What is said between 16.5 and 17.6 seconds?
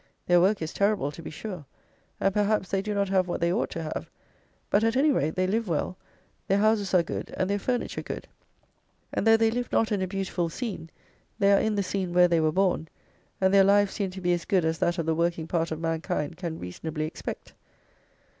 reasonably expect.